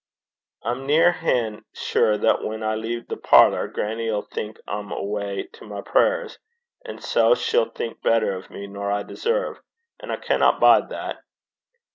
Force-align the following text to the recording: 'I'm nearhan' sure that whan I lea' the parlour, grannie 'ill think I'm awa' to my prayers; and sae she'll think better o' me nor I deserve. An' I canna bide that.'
'I'm 0.63 0.87
nearhan' 0.87 1.63
sure 1.75 2.17
that 2.17 2.41
whan 2.43 2.63
I 2.63 2.73
lea' 2.73 3.01
the 3.07 3.17
parlour, 3.17 3.67
grannie 3.67 4.07
'ill 4.07 4.23
think 4.23 4.57
I'm 4.67 4.91
awa' 4.91 5.43
to 5.43 5.65
my 5.67 5.81
prayers; 5.81 6.39
and 6.83 7.03
sae 7.03 7.35
she'll 7.35 7.69
think 7.69 8.01
better 8.01 8.33
o' 8.35 8.51
me 8.51 8.65
nor 8.65 8.89
I 8.91 9.03
deserve. 9.03 9.61
An' 9.99 10.09
I 10.09 10.15
canna 10.15 10.57
bide 10.59 10.89
that.' 10.89 11.17